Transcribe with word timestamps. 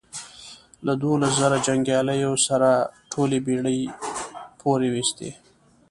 له 0.85 0.93
دوولس 1.01 1.33
زرو 1.39 1.57
جنګیالیو 1.67 2.33
سره 2.47 2.69
ټولې 3.11 3.37
بېړۍ 3.45 3.79
پورېستې. 4.59 5.31